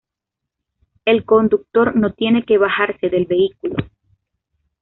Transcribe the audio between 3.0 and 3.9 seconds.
del vehículo.